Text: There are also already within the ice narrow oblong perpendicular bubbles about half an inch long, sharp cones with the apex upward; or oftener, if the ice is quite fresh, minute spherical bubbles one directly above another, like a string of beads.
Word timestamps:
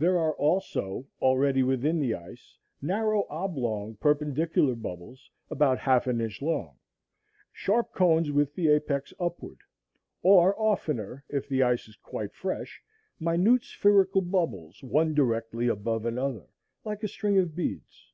There 0.00 0.18
are 0.18 0.32
also 0.34 1.06
already 1.20 1.62
within 1.62 2.00
the 2.00 2.12
ice 2.12 2.58
narrow 2.82 3.24
oblong 3.30 3.94
perpendicular 3.94 4.74
bubbles 4.74 5.30
about 5.48 5.78
half 5.78 6.08
an 6.08 6.20
inch 6.20 6.42
long, 6.42 6.76
sharp 7.52 7.92
cones 7.94 8.32
with 8.32 8.52
the 8.56 8.66
apex 8.66 9.14
upward; 9.20 9.58
or 10.24 10.60
oftener, 10.60 11.24
if 11.28 11.48
the 11.48 11.62
ice 11.62 11.86
is 11.86 11.94
quite 11.94 12.34
fresh, 12.34 12.82
minute 13.20 13.62
spherical 13.64 14.22
bubbles 14.22 14.82
one 14.82 15.14
directly 15.14 15.68
above 15.68 16.04
another, 16.04 16.48
like 16.84 17.04
a 17.04 17.06
string 17.08 17.38
of 17.38 17.54
beads. 17.54 18.12